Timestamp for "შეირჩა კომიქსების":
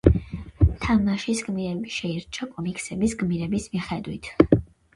1.99-3.17